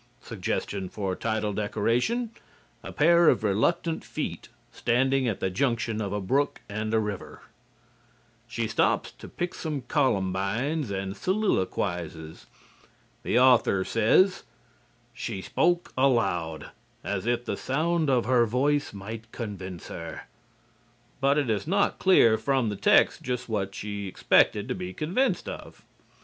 [0.23, 2.31] (Suggestion for title decoration:
[2.81, 7.43] A pair of reluctant feet standing at the junction of a brook and a river.)
[8.47, 12.47] She stops to pick some columbines and soliloquizes.
[13.21, 14.41] The author says:
[15.13, 16.71] "She spoke aloud,
[17.03, 20.23] as if the sound of her voice might convince her,"
[21.19, 25.47] but it is not clear from the text just what she expected to be convinced
[25.47, 25.85] of.